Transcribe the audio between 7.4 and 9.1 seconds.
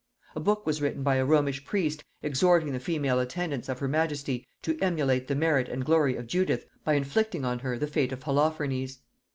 on her the fate of Holophernes.